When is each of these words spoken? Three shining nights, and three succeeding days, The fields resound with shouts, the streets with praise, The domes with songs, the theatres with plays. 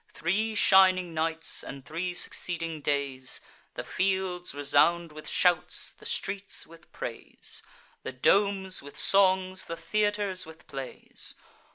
Three 0.11 0.55
shining 0.55 1.13
nights, 1.13 1.63
and 1.63 1.85
three 1.85 2.15
succeeding 2.15 2.81
days, 2.81 3.39
The 3.75 3.83
fields 3.83 4.55
resound 4.55 5.11
with 5.11 5.29
shouts, 5.29 5.93
the 5.93 6.07
streets 6.07 6.65
with 6.65 6.91
praise, 6.91 7.61
The 8.01 8.11
domes 8.11 8.81
with 8.81 8.97
songs, 8.97 9.65
the 9.65 9.77
theatres 9.77 10.43
with 10.43 10.65
plays. 10.65 11.35